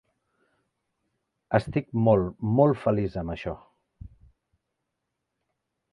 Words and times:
Estic 1.59 1.93
molt, 2.07 2.33
molt 2.61 2.81
feliç 2.87 3.19
amb 3.23 3.35
això. 3.35 3.55